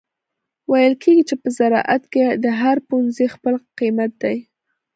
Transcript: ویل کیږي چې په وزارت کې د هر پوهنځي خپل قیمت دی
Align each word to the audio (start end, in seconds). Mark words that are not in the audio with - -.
ویل 0.71 0.93
کیږي 1.03 1.23
چې 1.29 1.35
په 1.41 1.47
وزارت 1.51 2.03
کې 2.13 2.23
د 2.43 2.45
هر 2.61 2.77
پوهنځي 2.87 3.27
خپل 3.35 3.53
قیمت 3.79 4.11
دی 4.23 4.37